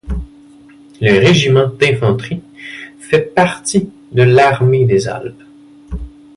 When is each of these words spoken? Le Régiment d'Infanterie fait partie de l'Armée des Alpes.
Le 0.99 1.19
Régiment 1.19 1.67
d'Infanterie 1.67 2.41
fait 2.99 3.21
partie 3.21 3.87
de 4.11 4.23
l'Armée 4.23 4.85
des 4.85 5.07
Alpes. 5.07 5.43